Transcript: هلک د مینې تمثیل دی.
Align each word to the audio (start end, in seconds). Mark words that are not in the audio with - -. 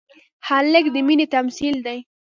هلک 0.47 0.85
د 0.93 0.95
مینې 1.07 1.25
تمثیل 1.35 1.75
دی. 1.85 1.99